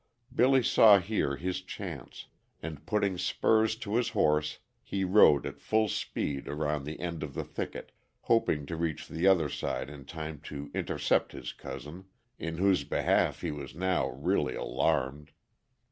[0.33, 2.25] Billy saw here his chance,
[2.59, 7.35] and putting spurs to his horse he rode at full speed around the end of
[7.35, 7.91] the thicket,
[8.21, 12.05] hoping to reach the other side in time to intercept his cousin,
[12.39, 15.29] in whose behalf he was now really alarmed.